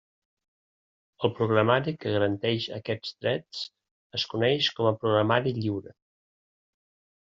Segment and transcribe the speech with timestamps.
[1.27, 3.63] El programari que garanteix aquests drets
[4.21, 5.99] es coneix com a programari lliure.